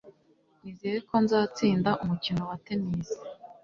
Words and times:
Nizeye 0.61 0.97
ko 1.09 1.15
nzatsinda 1.23 1.91
umukino 2.03 2.41
wa 2.49 2.57
tennis. 2.65 3.09